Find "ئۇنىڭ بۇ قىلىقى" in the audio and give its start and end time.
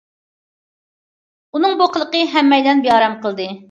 1.53-2.25